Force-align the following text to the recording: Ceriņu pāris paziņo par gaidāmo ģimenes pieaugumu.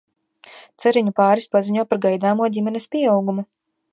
Ceriņu 0.83 1.13
pāris 1.19 1.51
paziņo 1.57 1.85
par 1.91 2.01
gaidāmo 2.07 2.49
ģimenes 2.57 2.91
pieaugumu. 2.95 3.49